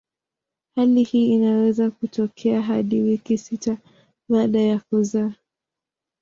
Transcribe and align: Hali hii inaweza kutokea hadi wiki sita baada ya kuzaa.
Hali 0.75 1.03
hii 1.03 1.33
inaweza 1.33 1.91
kutokea 1.91 2.61
hadi 2.61 3.01
wiki 3.01 3.37
sita 3.37 3.77
baada 4.29 4.61
ya 4.61 4.79
kuzaa. 4.79 5.31